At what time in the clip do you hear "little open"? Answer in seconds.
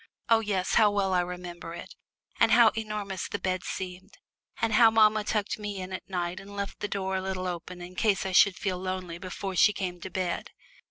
7.21-7.81